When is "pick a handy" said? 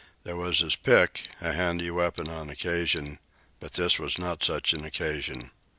0.75-1.91